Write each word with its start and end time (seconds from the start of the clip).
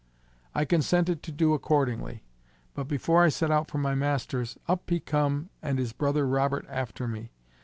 I 0.55 0.65
consented 0.65 1.21
to 1.21 1.31
do 1.31 1.53
accordingly. 1.53 2.23
But 2.73 2.87
before 2.87 3.21
I 3.21 3.29
set 3.29 3.51
out 3.51 3.69
for 3.69 3.77
my 3.77 3.93
master's, 3.93 4.57
up 4.67 4.89
he 4.89 4.99
come 4.99 5.51
and 5.61 5.77
his 5.77 5.93
brother 5.93 6.27
Robert 6.27 6.65
after 6.71 7.07
me. 7.07 7.29